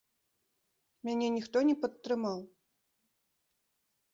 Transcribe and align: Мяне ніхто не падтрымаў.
Мяне 1.09 1.27
ніхто 1.35 1.57
не 1.69 1.75
падтрымаў. 1.83 2.39